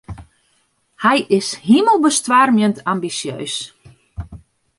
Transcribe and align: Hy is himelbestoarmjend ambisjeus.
Hy 1.03 1.17
is 1.37 1.47
himelbestoarmjend 1.67 2.77
ambisjeus. 2.93 3.55